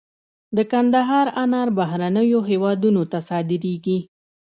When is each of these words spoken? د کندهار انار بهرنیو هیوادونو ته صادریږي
د 0.55 0.57
کندهار 0.71 1.27
انار 1.43 1.69
بهرنیو 1.79 2.39
هیوادونو 2.49 3.01
ته 3.11 3.19
صادریږي 3.29 3.97